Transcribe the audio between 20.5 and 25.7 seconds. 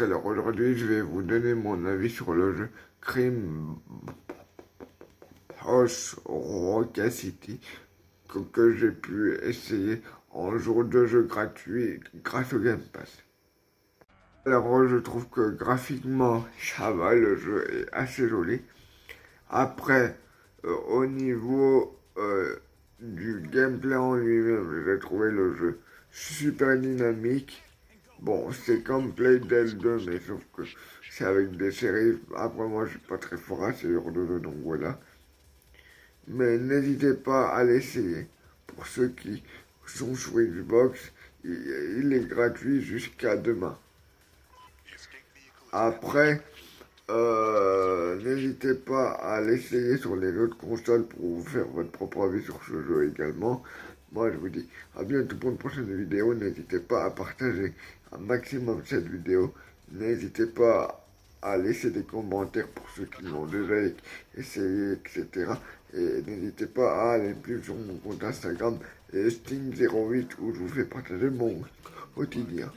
euh, au niveau euh, du gameplay en lui-même, j'ai trouvé le